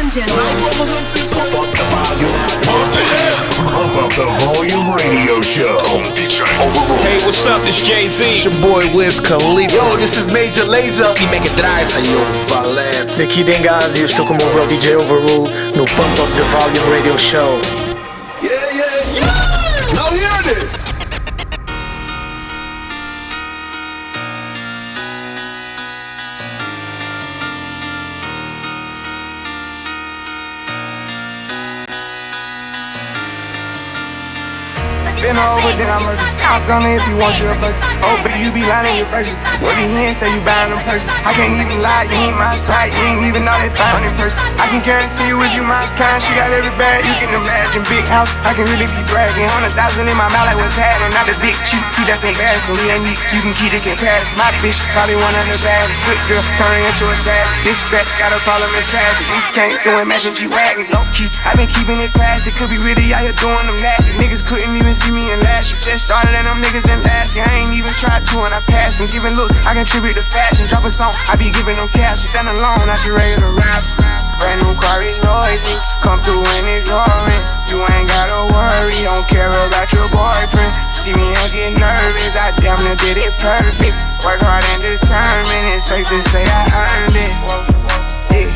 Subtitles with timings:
[0.00, 0.44] and gentlemen.
[3.70, 5.76] Pump up the volume radio show.
[7.04, 7.60] Hey, what's up?
[7.62, 8.24] This Jay Z.
[8.24, 9.74] It's your boy Wiz Khalifa.
[9.74, 11.12] Yo, this is Major Lazer.
[11.20, 11.88] E make it drive.
[11.92, 13.22] Ayo, Valete.
[13.22, 16.96] Aqui Dengazi, eu estou com o meu bro DJ Overrule no Pump Up The Volume
[16.96, 17.79] Radio Show.
[35.40, 36.12] Been over, then I'ma
[36.92, 37.80] if you want your budget.
[38.04, 39.32] Oh, but you be lying in your purchase.
[39.64, 41.08] What you hear say you buying them purses.
[41.24, 42.92] I can't even lie, you ain't my type.
[42.92, 44.36] You ain't even know found in person.
[44.60, 47.80] I can guarantee you if you my kind, she got every bag you can imagine.
[47.88, 49.48] Big house, I can really be bragging.
[49.48, 51.16] Hundred thousand in my mouth, like what's happening.
[51.16, 52.76] Not the big cute, see that's embarrassing.
[52.76, 54.36] We ain't me, you can keep it comparison.
[54.36, 55.96] My bitch probably one of the baddest.
[56.04, 57.48] Good girl, turning into a sad.
[57.64, 59.24] This bet got a problem in traffic.
[59.32, 60.52] We can't go and match what you.
[60.52, 62.52] Low key, I been keeping it classy.
[62.52, 64.18] Could be really out here doing them nasty.
[64.18, 65.80] Niggas couldn't even see me in last year.
[65.80, 67.46] Just started and them niggas in last year.
[67.46, 69.06] I ain't even tried to and I passed them.
[69.06, 70.66] Giving looks, I contribute to fashion.
[70.66, 72.26] Drop a song, I be giving them cash.
[72.26, 73.82] Stand alone, not your regular rap.
[74.42, 75.78] Brand new car is noisy.
[76.02, 77.44] Come through and it's roaring.
[77.70, 80.74] You ain't gotta worry, don't care about your boyfriend.
[81.00, 83.96] See me I get nervous, I damn near did it perfect.
[84.26, 87.32] Work hard and determined, it's safe to say I earned it.
[88.34, 88.50] Yeah.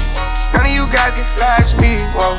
[0.52, 2.36] None of you guys can flash me, whoa.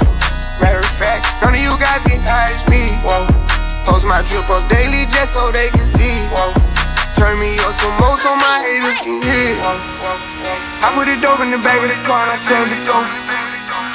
[0.59, 3.44] Matter of fact, none of you guys can hide me, whoa.
[3.85, 6.15] Post my drip up daily just so they can see.
[7.15, 9.55] Turn me up some more so my haters can hear.
[10.81, 13.34] I put it dope in the back of the car and I her to go.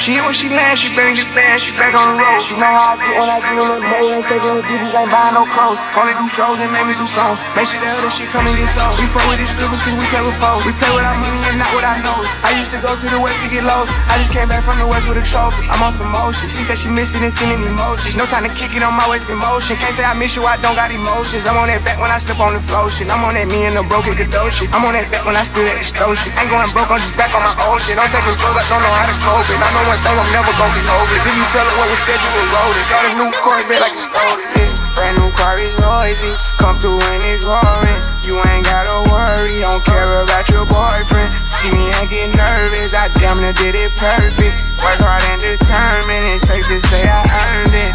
[0.00, 2.40] She hit when she lands, she better get fast, she back on the road.
[2.48, 4.08] She know how I get when I get on the road.
[4.16, 5.76] Ain't taking the bitches, ain't buying no clothes.
[5.92, 7.36] Only do shows and make me do songs.
[7.52, 8.96] Make sure the other shit come and get sold.
[8.96, 10.64] We fuck with these strippers cause we play with foes.
[10.64, 12.24] We play with our money and not with our nose.
[12.40, 13.92] I used to go to the west to get lost.
[14.08, 15.68] I just came back from the west with a trophy.
[15.68, 16.48] I'm on some motion.
[16.48, 18.16] She said she missed it and sending emojis.
[18.16, 19.76] No time to kick it on my waist in motion.
[19.76, 21.44] Can't say I miss you, I don't got emotions.
[21.44, 23.12] I'm on that back when I slip on the flow shit.
[23.12, 24.72] I'm on that me and the broken Godot shit.
[24.72, 26.32] I'm on that back when I stood at the shit.
[26.40, 28.00] Ain't going broke, I'm just back on my old shit.
[28.00, 29.60] Don't take his clothes, I don't know how to cope it.
[29.60, 31.26] I know one thing, I'm never gonna get over it.
[31.26, 32.86] If you tell her what was said, you roll it.
[32.86, 34.70] Got a new Corvette like you stole it.
[34.94, 36.30] Brand new car is noisy.
[36.62, 37.98] Come through and it's roaring.
[38.22, 41.34] You ain't gotta worry, don't care about your boyfriend.
[41.58, 44.62] See me and get nervous, I damn near did it perfect.
[44.78, 47.90] Work hard and determined, it's safe to say I earned it.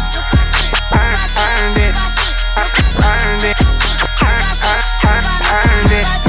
[0.92, 1.96] Earned, earned it.
[3.00, 3.56] Earned it.
[4.20, 4.52] Earned,
[5.00, 6.25] earned, earned it.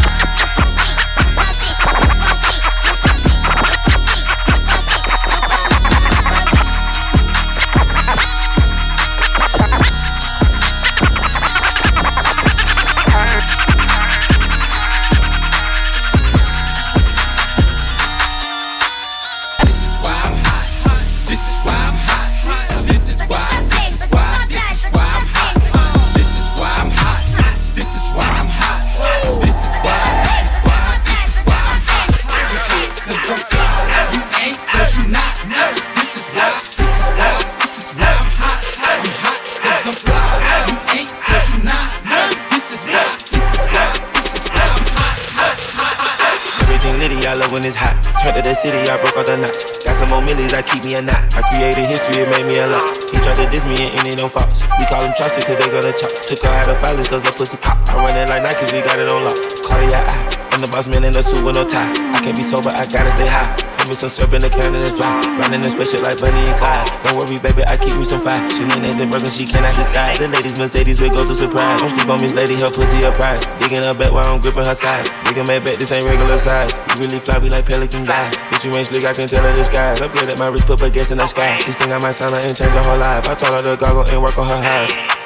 [63.97, 65.09] Some syrup in the can and it's dry.
[65.41, 66.85] Running this special like Bonnie and Clyde.
[67.01, 68.37] Don't worry, baby, I keep me some fire.
[68.45, 70.21] She names and broken, she cannot decide.
[70.21, 71.81] The ladies Mercedes will go to surprise.
[71.81, 73.41] Don't sleep on this lady, her pussy a prize.
[73.57, 75.09] Digging her back while I'm gripping her sides.
[75.25, 76.77] Nigga made bet, this ain't regular size.
[76.77, 78.37] You really fly, we like pelican guys.
[78.53, 79.97] Bitch, you ain't slick, I can tell her skies.
[79.97, 81.57] Upgrade at my wrist, put baguettes in the sky.
[81.65, 83.25] She think I might sign her and change her whole life.
[83.25, 85.16] I told her to goggle and work on her eyes.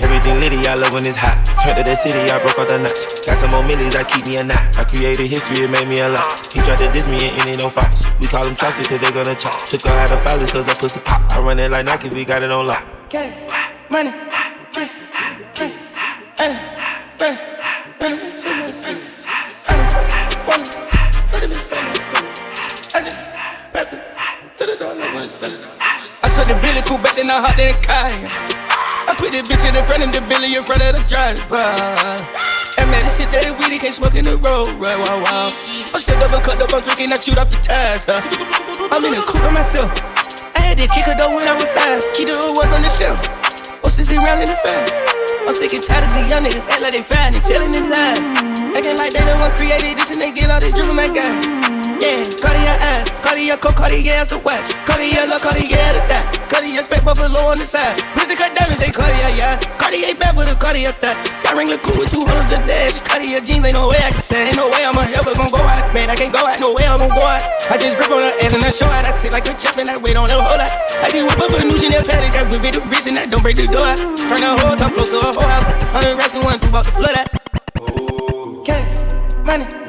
[0.00, 1.42] Everything litty, I love when it's hot.
[1.66, 3.26] Turned to the city, I broke all the knots.
[3.26, 4.78] Got some more millies, I keep me a knot.
[4.78, 6.22] I created history, it made me a lot.
[6.54, 8.06] He tried to diss me and it don't false.
[8.22, 9.58] We call him Chaucer, cause they gonna chop.
[9.66, 11.26] Took her out of violence, cause her pussy pop.
[11.34, 12.86] I run it like Nike, we got it on lock.
[13.10, 13.34] Get it,
[13.90, 14.14] money,
[14.70, 14.94] get it,
[15.54, 15.78] get it,
[16.38, 16.62] get it,
[17.18, 17.42] get it, get it,
[17.98, 19.08] get it, get it.
[22.94, 23.20] I just
[23.74, 24.00] passed it
[24.58, 25.42] to the door, no one's it.
[26.22, 28.77] I took the Billy cool back, then I hopped in the car.
[29.08, 31.56] I put the bitch in the front of the Billy in front of the driver.
[32.76, 35.00] And man, this shit that weedy can't smoke in the road, right?
[35.00, 35.48] Wow, wow.
[35.48, 38.04] I'm still double cut up, I'm drinking, I shoot off the tires.
[38.04, 38.20] Huh?
[38.92, 39.88] I'm in the coupe by myself.
[40.52, 42.04] I had to kick though when I was five.
[42.12, 43.16] Key the was on the shelf.
[43.80, 44.84] Oh, sissy round in the fan.
[45.48, 47.88] I'm sick and tired of the young niggas act like they fine and telling them
[47.88, 48.20] lies.
[48.76, 51.08] Acting like they the one created this and they get all this drip from my
[51.08, 51.57] guys.
[51.98, 54.70] Yeah, Cartier ass, Cartier coat, Cartier as a watch.
[54.86, 56.30] Cartier look, Cartier to that.
[56.46, 57.98] Cartier spec buffalo on the side.
[58.14, 59.58] Pussy cut diamonds, they Cartier, yeah.
[59.82, 61.18] Cartier back with a Cartier that.
[61.42, 63.02] Sky ring look cool with 200 the dash.
[63.02, 64.46] Cartier jeans, ain't no way I can say.
[64.46, 65.90] Ain't no way I'ma ever gon' go out.
[65.90, 67.42] Man, I can't go out, no way I'm gon' go out.
[67.66, 69.02] I just grip on her ass and I show out.
[69.02, 70.70] I sit like a chop and I wait on her whole lot.
[71.02, 72.38] I can whip up a new Chanel paddock.
[72.38, 73.90] I whip it the wrist and I don't break the door.
[74.14, 75.66] Turn the whole top floor to a whole house.
[75.90, 77.26] Hundred racks and one, two about to flood out.
[78.62, 78.86] Okay,
[79.42, 79.87] money.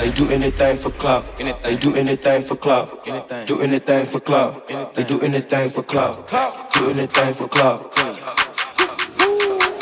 [0.00, 1.24] They do anything for clout.
[1.36, 3.04] They do anything for clout.
[3.46, 4.66] Do anything for clout.
[4.94, 6.26] They do anything for clout.
[6.72, 7.94] Do anything for clout.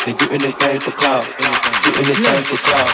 [0.05, 1.25] They do anything for clout.
[1.85, 2.88] Do anything for clout.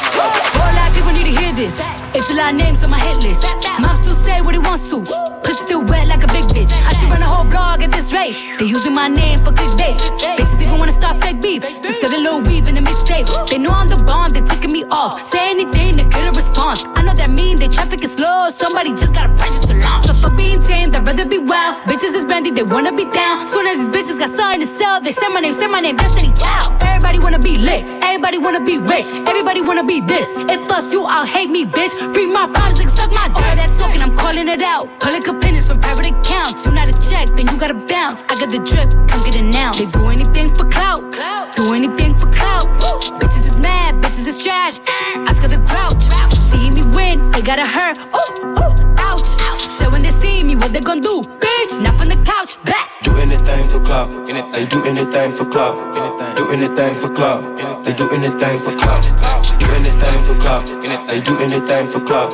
[0.53, 1.81] Whole lot people need to hear this.
[2.15, 3.43] It's a lot of names on my hit list.
[3.81, 5.01] Mom still say what he wants to.
[5.43, 6.71] Pussy still wet like a big bitch.
[6.87, 8.37] I should run a whole blog at this rate.
[8.59, 9.97] They using my name for clickbait.
[10.37, 11.63] Bitches even wanna start fake beef.
[11.63, 13.27] Just sell a little weave in the mixtape.
[13.49, 15.23] They know I'm the bomb, they're ticking me off.
[15.23, 16.83] Say anything to get a response.
[16.97, 18.51] I know that mean they traffic is slow.
[18.51, 20.07] Somebody just gotta purchase a launch.
[20.07, 21.83] So for being tame, I'd rather be wild.
[21.89, 23.47] Bitches is brandy, they wanna be down.
[23.47, 25.97] Soon as these bitches got something to sell, they say my name, say my name,
[25.97, 26.83] Destiny Child.
[26.83, 30.29] Everybody wanna be lit, everybody wanna be rich, everybody wanna be this.
[30.51, 31.95] If us you, I'll hate me, bitch.
[32.13, 33.47] Bring my problems and suck my dick.
[33.47, 34.89] All that talking, I'm calling it out.
[34.99, 36.67] Public opinions from private accounts.
[36.67, 38.25] You not a check, then you gotta bounce.
[38.29, 39.73] I got the drip, come get it now.
[39.73, 42.67] They do anything for clout, do anything for clout.
[43.21, 44.81] Bitches is mad, bitches is trash.
[45.29, 46.05] Ask her the grouch.
[46.51, 47.99] See me win, they gotta hurt.
[47.99, 49.29] Ooh, ooh, ouch.
[49.79, 51.23] So when they see me, what they gon' do?
[51.39, 52.91] Bitch, not from the couch, back.
[53.03, 54.09] Do anything for clout.
[54.53, 55.77] They do anything for clout.
[56.37, 57.43] Do anything for clout.
[57.85, 59.03] They do anything for clout.
[59.61, 60.67] Do anything for clout.
[61.09, 62.31] They do anything for clout.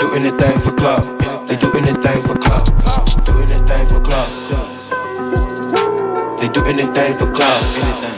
[0.00, 1.04] Do anything for clout.
[1.48, 2.68] They do anything for clout.
[6.42, 7.62] They do anything for clout.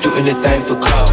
[0.03, 1.13] Do anything for clout.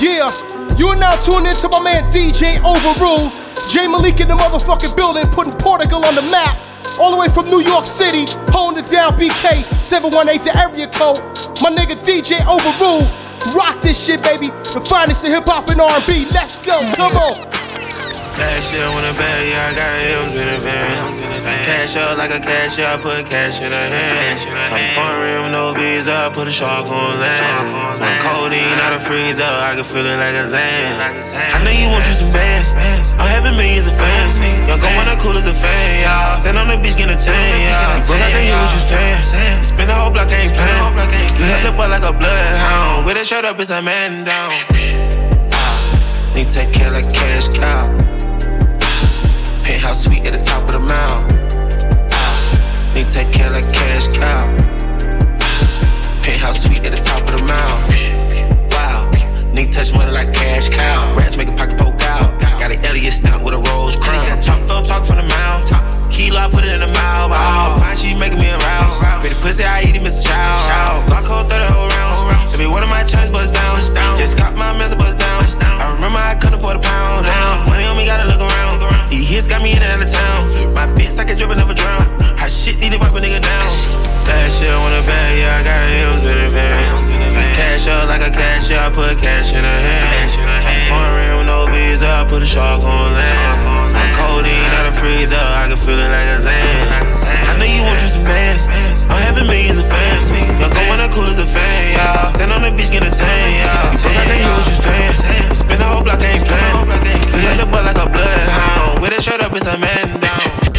[0.00, 0.32] Yeah,
[0.78, 3.28] you are now tuned into my man DJ Overrule.
[3.70, 6.56] J Malik in the motherfucking building, putting Portugal on the map.
[6.98, 11.20] All the way from New York City, holding it down BK 718 the area code.
[11.60, 13.04] My nigga DJ Overrule.
[13.54, 14.46] Rock this shit, baby.
[14.72, 16.28] The finest in hip hop and R&B.
[16.32, 17.69] Let's go, come on.
[18.40, 19.92] Cash up when a bag, yeah, I got
[20.24, 21.40] M's in the van.
[21.68, 24.40] Cash up like a cashier, I put cash in her hand.
[24.72, 28.00] Come foreign with no visa, I put a shark on land.
[28.00, 31.20] One codeine out of freezer, I can feel it like a Zan.
[31.52, 32.72] I know you want you some bands.
[33.20, 34.38] I'm having millions of fans.
[34.40, 36.40] Young go one the cool as a fan, y'all.
[36.40, 38.00] Stand on the beach, get a tan, y'all.
[38.08, 39.64] Broke, I can hear what you saying.
[39.64, 41.36] Spin the whole block, I ain't playing.
[41.36, 43.04] You held up like a bloodhound.
[43.04, 44.48] With a shirt up, it's a man down.
[46.34, 48.09] Need take care like cash cow.
[49.90, 51.32] Penthouse suite at the top of the mound.
[52.14, 54.46] Ah, need take care like cash cow.
[56.22, 57.90] Penthouse suite at the top of the mound.
[58.70, 59.10] Wow,
[59.50, 61.12] need touch money like cash cow.
[61.16, 62.38] Rats make a pocket poke out.
[62.38, 64.38] Got an Elliott stamp with a rose crown.
[64.38, 65.66] Talk for talk from the mouth.
[66.12, 67.32] Kilo, I put it in the mouth.
[67.34, 68.94] Oh, fine, she making me arouse.
[69.18, 70.22] Pretty pussy, I eat it, Mr.
[70.22, 71.10] Child.
[71.10, 72.54] Glock hold 30 whole rounds.
[72.54, 73.76] Every one of my chains bust down.
[74.16, 75.42] Just caught my mess bust down.
[75.82, 77.26] I remember I couldn't afford a pound.
[77.26, 78.29] Now, money on me, look around.
[79.40, 80.52] Hits got me in and out of town.
[80.76, 82.04] My fits, I can drip and never drown.
[82.36, 83.64] Hot shit, need to wipe a nigga down.
[84.28, 85.80] That shit on the bag, yeah, I got
[86.12, 87.56] M's in the bag.
[87.56, 90.28] Cash up like a cashier, I put cash in her hand.
[90.92, 93.96] Foreign with no visa, I put a shark on land.
[93.96, 96.92] I'm codeine out of freezer, I can feel it like a Zan.
[97.48, 98.68] I know you want you some bands.
[99.10, 100.30] I'm having millions of fans.
[100.30, 102.32] Go when the cool as a fan, yeah.
[102.32, 103.90] Stand on the beach, get a tan, yeah.
[104.00, 105.54] Broke, I can hear what you saying.
[105.54, 107.12] Spin the whole block, I ain't playing.
[107.34, 109.02] You held up like a bloodhound.
[109.02, 110.69] With a shirt up, it's a man down.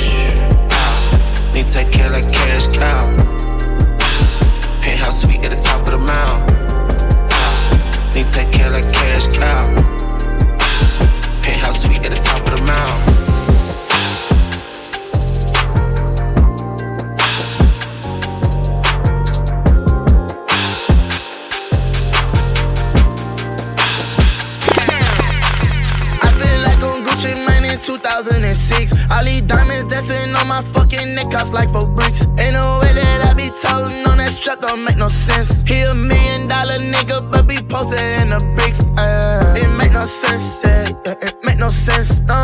[31.62, 32.26] Like four bricks.
[32.42, 35.62] Ain't no way that I be toting on that strap, don't make no sense.
[35.62, 38.82] He a million dollar nigga, but be posted in the bricks.
[38.98, 42.38] Uh, it make no sense, yeah, yeah, it make no sense, no,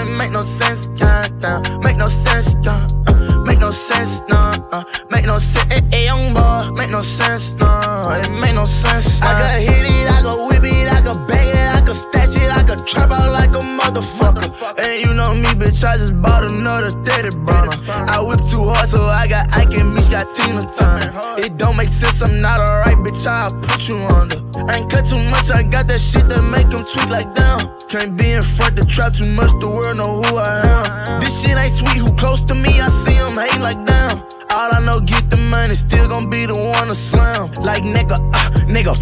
[0.00, 4.52] it make no sense, yeah, yeah, make no sense, yeah, uh, make no sense, no,
[4.72, 6.48] uh, make no sense, eh, eh, young boy.
[7.02, 7.52] sense.
[7.52, 9.20] No, it make no sense.
[9.20, 9.28] Nah.
[9.28, 12.36] I could hit it, I could whip it, I could bag it, I could stash
[12.42, 14.47] it, I could trap out like a motherfucker.
[15.68, 17.76] Bitch, I just bought another 30 burner.
[18.08, 21.12] I whip too hard, so I got Ike and Meech got Tina Turner.
[21.38, 24.40] It don't make sense, I'm not alright, bitch, I'll put you under.
[24.68, 27.76] I ain't cut too much, I got that shit that make them tweak like down.
[27.88, 31.20] Can't be in front the trap too much, the world know who I am.
[31.20, 34.24] This shit ain't sweet, who close to me, I see them hating like damn.
[34.50, 37.52] All I know, get the money, still gon' be the one to slam.
[37.60, 38.96] Like nigga, uh, nigga,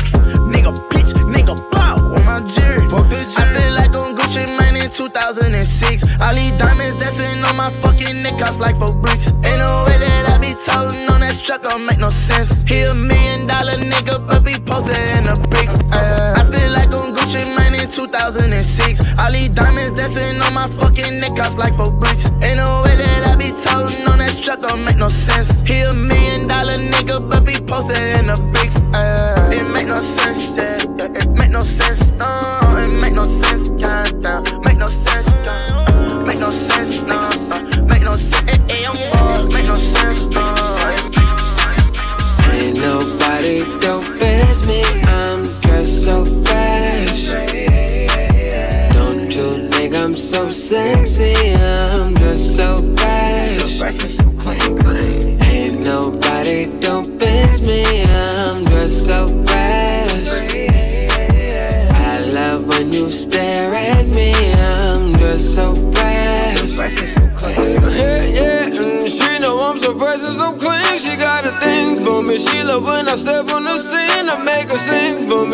[0.51, 2.83] nigga, bitch, nigga, blow on my jury.
[2.91, 3.39] Fuck the jury.
[3.39, 6.23] I feel like on Gucci Mane in 2006.
[6.23, 9.29] All these diamonds dancing on my fucking neck, cost like four bricks.
[9.43, 12.63] Ain't no way that I be toting on that truck, don't make no sense.
[12.63, 15.79] He a million dollar nigga, but be posted in the bricks.
[15.91, 19.03] Uh, I feel like on Gucci Mane in 2006.
[19.19, 22.31] All these diamonds dancing on my fucking neck, cost like four bricks.
[22.47, 25.61] Ain't no way that I be toting on that truck, don't make no sense.
[25.67, 26.26] He a million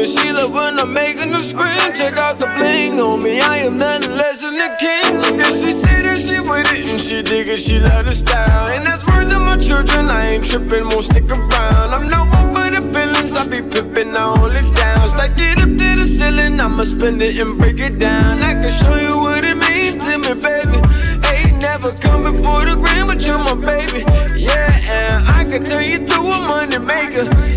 [0.07, 1.95] She love when I make a new screen.
[1.95, 3.41] Check out the bling on me.
[3.41, 5.19] I am nothing less than the king.
[5.19, 7.61] Look, if she say that she with it and she dig it.
[7.61, 10.11] She love the style, and that's word to my children.
[10.11, 11.95] I ain't tripping, won't stick around.
[11.95, 13.37] I'm no one for the feelings.
[13.37, 15.09] I be pippin', I hold it down.
[15.09, 16.59] Stack it up to the ceiling.
[16.59, 18.43] I'ma spend it and break it down.
[18.43, 20.83] I can show you what it means to me, baby.
[21.31, 24.03] Ain't never come before the grand, but you're my baby.
[24.35, 24.67] Yeah,
[24.99, 27.52] and I can turn you to a money maker.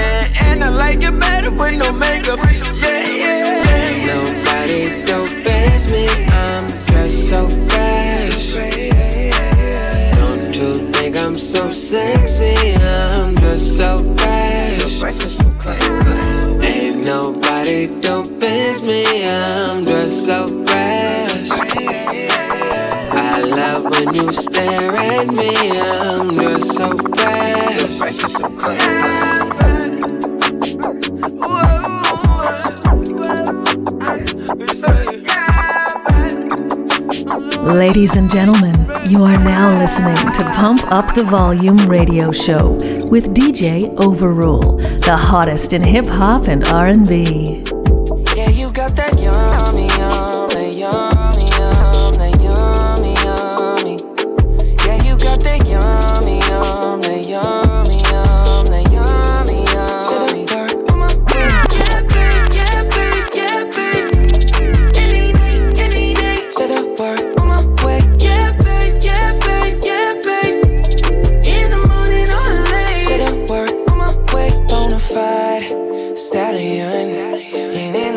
[0.00, 2.38] Yeah, and, I like it better with no makeup.
[2.84, 3.80] Yeah, yeah.
[3.80, 6.06] Ain't nobody dope as me.
[6.32, 8.54] I'm dressed so fresh.
[10.16, 12.74] Don't you think I'm so sexy?
[12.76, 15.02] I'm just so fresh.
[16.64, 19.04] Ain't nobody dope as me.
[19.26, 21.50] I'm just so fresh.
[23.12, 25.50] I love when you stare at me.
[25.78, 29.39] I'm just so fresh.
[37.74, 38.74] Ladies and gentlemen,
[39.08, 42.72] you are now listening to Pump Up the Volume radio show
[43.08, 47.59] with DJ Overrule, the hottest in hip hop and R&B.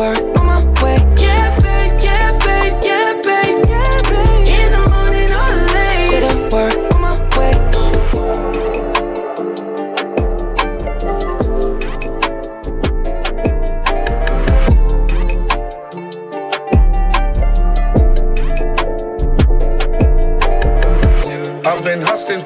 [0.00, 0.29] word.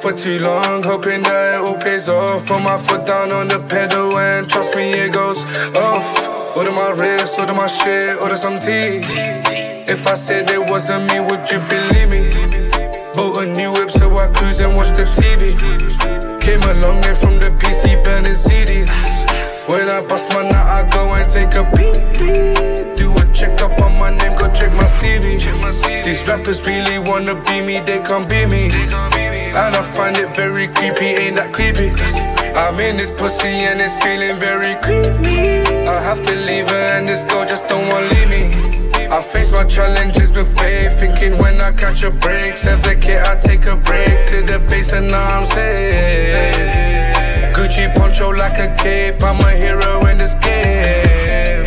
[0.04, 2.46] For too long, hoping that it all pays off.
[2.46, 5.44] Put my foot down on the pedal and trust me, it goes
[5.76, 6.06] off.
[6.58, 9.00] Order my wrist, order my shit, order some tea.
[9.88, 12.22] If I said it wasn't me, would you believe me?
[13.14, 15.56] Bought a new whip so I cruise and watch the TV.
[16.38, 18.92] Came a long way from the PC burning CDs.
[19.70, 22.98] When I bust my nut, I go and take a peek.
[22.98, 25.40] Do a check up on my name, go check my CV.
[26.04, 29.13] These rappers really wanna be me, they can't be me.
[29.56, 31.90] And I find it very creepy, ain't that creepy?
[32.58, 35.62] I'm in this pussy and it's feeling very creepy.
[35.86, 38.44] I have to leave her and this girl just don't wanna leave me.
[39.06, 42.56] I face my challenges with faith, thinking when I catch a break.
[42.56, 45.94] Says the kid, I take a break to the base and now I'm safe.
[47.54, 51.64] Gucci poncho like a cape, I'm a hero in this game.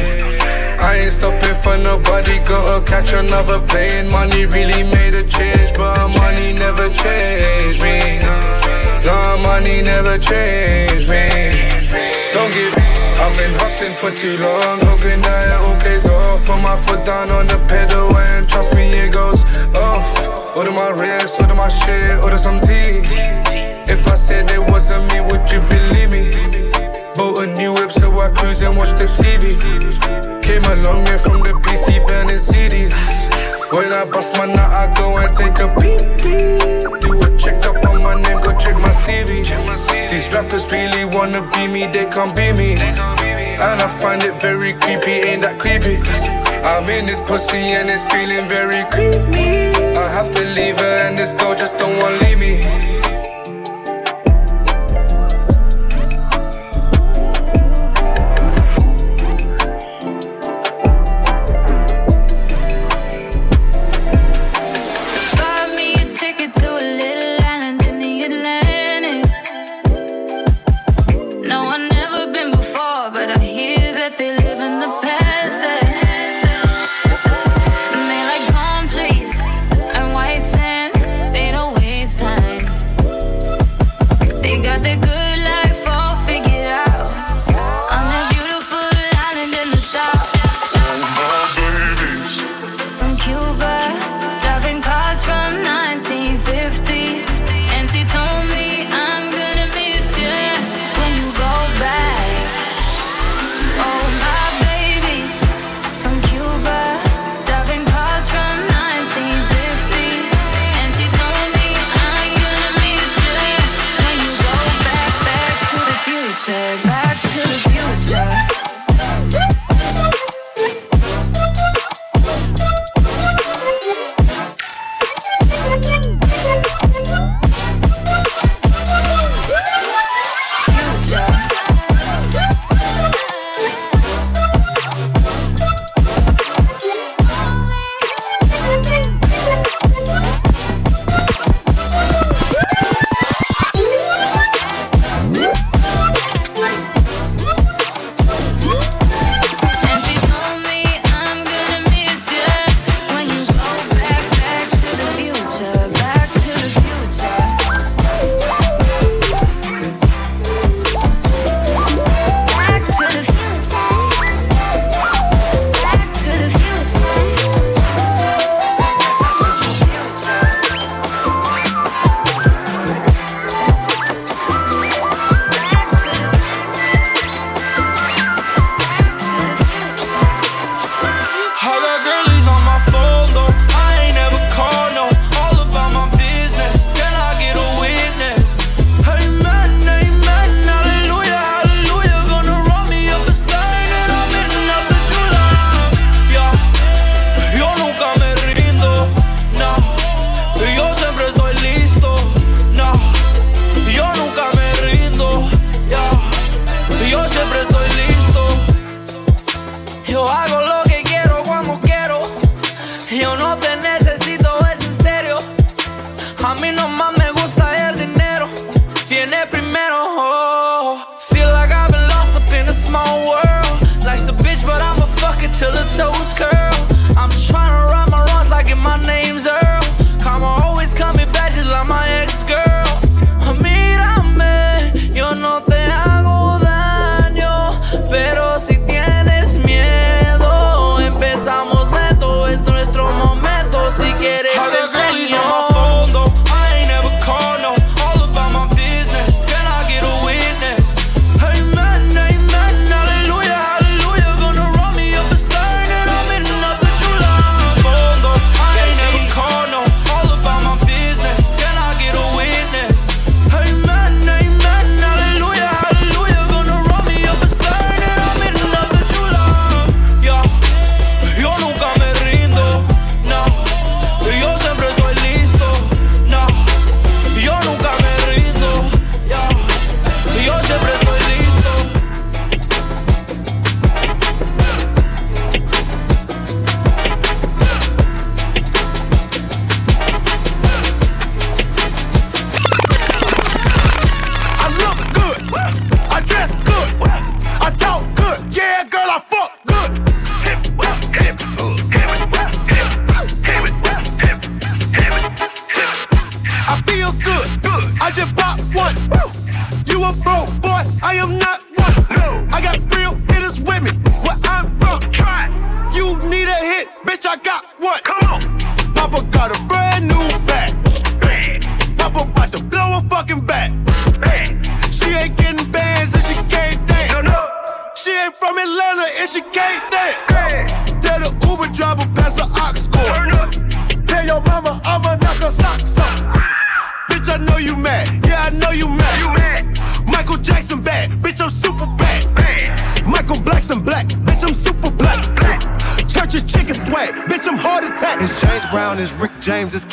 [0.83, 4.11] I ain't stopping for nobody, gotta catch another plane.
[4.11, 7.56] Money really made a change, but money never changed
[9.77, 11.29] money never changed me.
[12.33, 12.73] Don't give
[13.19, 16.45] I've been hustling for too long, hoping that it all pays off.
[16.45, 19.43] Put my foot down on the pedal and trust me, it goes
[19.75, 20.55] off.
[20.55, 23.01] Order my wrist, order my shit, order some tea.
[23.89, 26.31] If I said it wasn't me, would you believe me?
[27.15, 29.57] Bought a new whip so I cruise and watch the TV.
[30.43, 32.93] Came a long way from the PC burning CDs.
[33.73, 37.01] When I bust my nut, I go and take a peek.
[37.01, 39.36] Do a check up on my name, go check my CV.
[40.09, 42.75] These rappers really wanna be me, they can't be me.
[42.79, 45.97] And I find it very creepy, ain't that creepy?
[46.63, 49.75] I'm in this pussy and it's feeling very creepy.
[49.97, 52.36] I have to leave her and this girl just don't wanna leave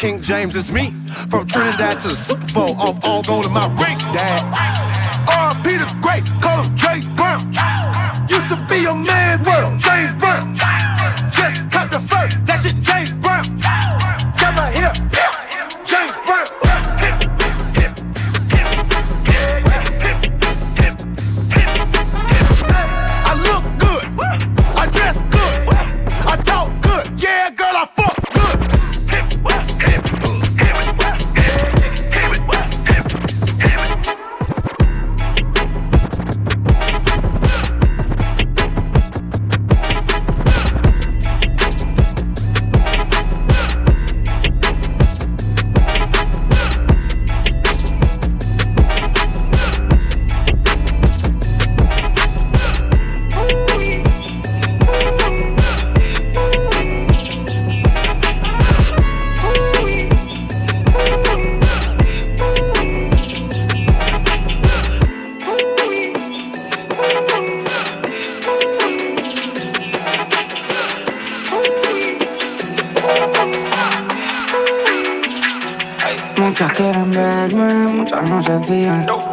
[0.04, 0.90] King James, it's me.
[1.30, 2.43] From Trinidad to Super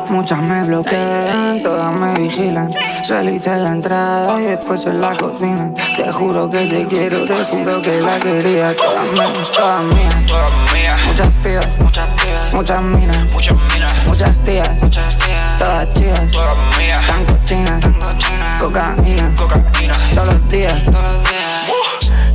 [0.10, 2.70] muchas me bloquean, todas me vigilan.
[3.04, 5.72] Se le hice la entrada y después en la cocina.
[5.96, 8.76] Te juro que te quiero, te juro que la quería.
[8.76, 11.08] Todas mías, todas mías.
[11.08, 12.54] Muchas pibas, muchas pibas.
[12.54, 13.94] Muchas minas, muchas minas.
[14.06, 15.58] Muchas tías, muchas tías.
[15.58, 17.08] Todas chicas, todas mías.
[17.08, 17.86] Tan cochinas,
[18.60, 19.34] cocaína.
[19.36, 20.00] Cocaína.
[20.14, 21.42] Todos los días, todos los días.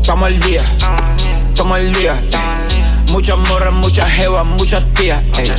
[0.00, 0.62] Estamos al día,
[1.52, 2.14] estamos al día.
[3.16, 5.22] Muchas morras, muchas jevas, muchas tías.
[5.38, 5.50] ey.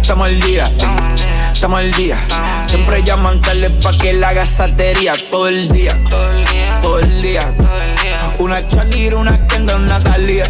[0.00, 1.52] Estamos al día, ey.
[1.52, 2.16] estamos al día.
[2.64, 6.00] Siempre llaman tarde pa' que la gasatería todo el día.
[6.80, 7.52] Todo el día.
[8.38, 10.44] Una Shakira, una Kendall, una Thalía.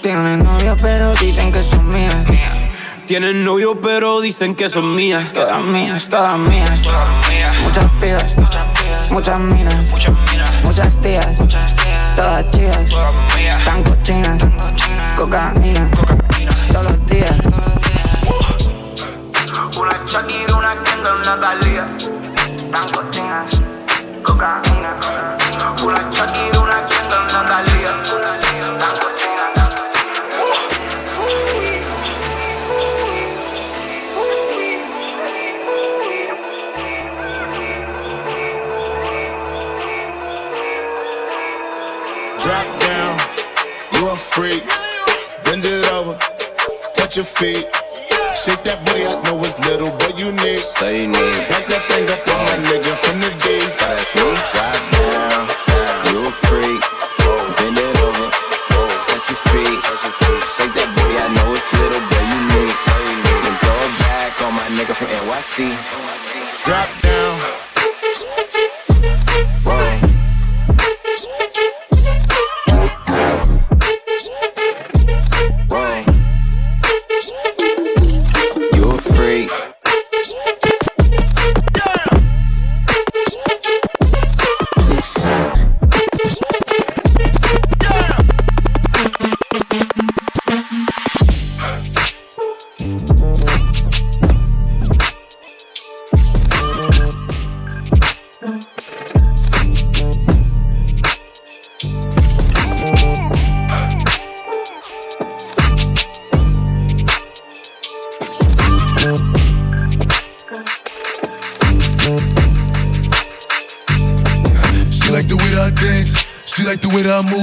[0.00, 2.24] Tienen novia pero dicen que son mías.
[3.08, 5.32] Tienen novio, pero dicen que son mías.
[5.32, 6.70] Todas mías, todas mías.
[7.64, 8.24] Muchas pibas,
[9.10, 9.92] muchas minas,
[10.62, 11.28] muchas tías,
[12.14, 12.90] todas chicas,
[13.64, 14.38] tan cochinas,
[15.24, 15.90] cocaína,
[16.70, 17.34] todos los días.
[19.78, 21.86] Una Shakira, una Kendall, una Thalía.
[22.70, 23.53] Tan cochinas,
[47.14, 47.66] touch your feet.
[48.34, 50.58] Shake that booty, I know it's little, but you need.
[50.58, 51.38] Say you need.
[51.46, 53.62] Back that thing up on my nigga from the D.
[53.78, 54.34] That's me.
[54.50, 55.46] Drop down,
[56.10, 56.82] you a freak.
[57.58, 58.26] Bend it over,
[59.06, 59.78] touch your feet.
[60.58, 62.74] Shake that booty, I know it's little, but you need.
[63.46, 65.70] And throw it back on my nigga from NYC.
[66.66, 67.73] Drop down.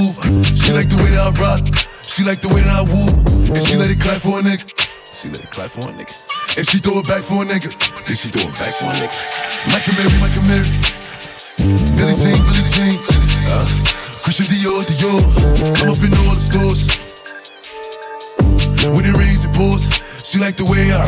[0.01, 0.15] Move.
[0.57, 1.61] She like the way that I rock.
[2.01, 3.09] She like the way that I woo.
[3.53, 4.65] And she let it clap for a nigga.
[5.13, 6.13] She let it clap for a nigga.
[6.57, 7.69] And she throw it back for a nigga.
[8.05, 9.17] Then she throw it back for a nigga.
[9.69, 10.69] Michael Mary, Michael Mary.
[11.95, 12.95] Billie Jean, Billie Jean.
[13.47, 13.65] Uh,
[14.25, 15.21] Christian Dior, Dior.
[15.81, 16.81] I'm up in all the stores.
[18.81, 19.85] When it rains, it pours.
[20.25, 21.05] She like the way I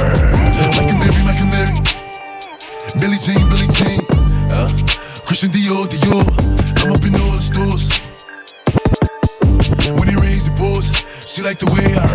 [0.77, 1.73] Michael Mary, Michael Mary.
[2.99, 4.01] Billy Jean, Billy Jean.
[4.51, 4.69] Uh,
[5.25, 6.25] Christian Dior, Dior.
[6.84, 8.02] I'm up in all the stores.
[10.63, 11.04] When it rains, it pours.
[11.28, 12.06] She like the way I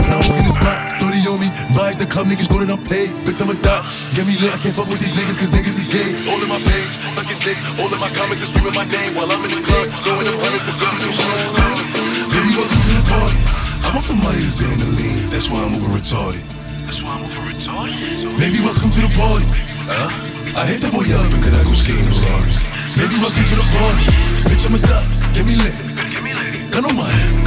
[0.00, 1.48] When I walk in the spot, 30 on me.
[1.76, 3.10] Buy the club, niggas know that I'm paid.
[3.22, 3.86] Bitch, I'm a dot.
[4.14, 6.08] Get me lit, I can't fuck with these niggas, cause niggas is gay.
[6.30, 7.58] All in my page, sucking dick.
[7.78, 9.86] All in my comments is screaming my name while I'm in the club.
[10.02, 13.38] Throwing the hundreds and fifties and Baby, welcome to the party.
[13.86, 15.26] I'm off the money to Xandaline.
[15.30, 16.42] That's why I'm over retarded.
[16.86, 17.98] That's why I'm over retarded.
[18.38, 19.46] Baby, welcome to the party.
[19.86, 20.10] Huh?
[20.58, 22.72] I hit that boy up and could I go skating with?
[22.96, 24.04] Baby, welcome to the party.
[24.48, 25.06] Bitch, I'm a duck.
[25.34, 25.76] Get me lit.
[26.72, 27.41] Gun on my head.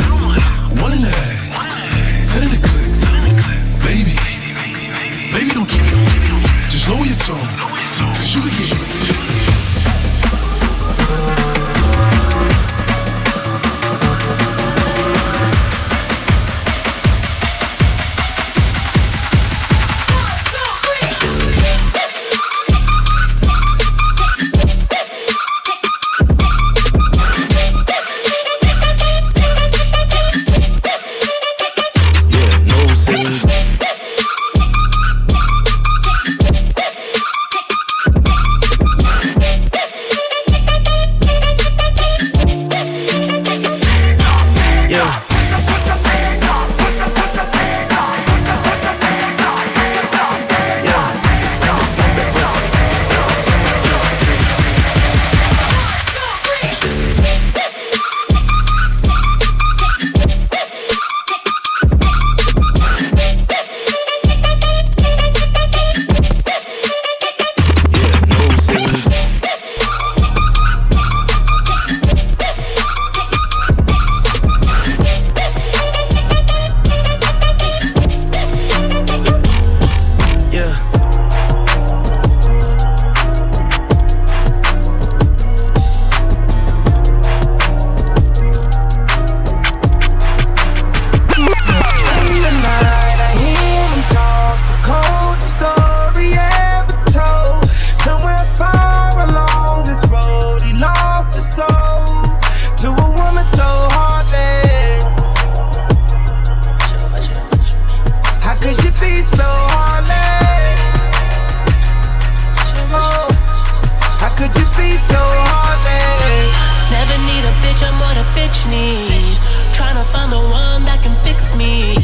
[118.69, 119.37] need.
[119.73, 121.95] Trying to find the one that can fix me.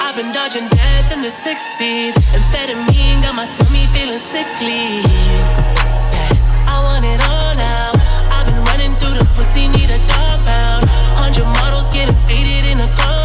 [0.00, 2.14] I've been dodging death in the six speed.
[2.36, 5.02] Amphetamine got my stomach feeling sickly.
[6.14, 7.92] Yeah, I want it all now.
[8.34, 10.84] I've been running through the pussy, need a dog pound.
[11.20, 13.15] Hundred models getting faded in a car.